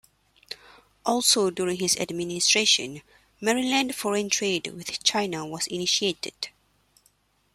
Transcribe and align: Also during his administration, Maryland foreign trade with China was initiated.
Also 1.05 1.51
during 1.51 1.77
his 1.77 1.95
administration, 1.97 3.03
Maryland 3.39 3.93
foreign 3.93 4.31
trade 4.31 4.65
with 4.75 5.03
China 5.03 5.45
was 5.45 5.67
initiated. 5.67 6.49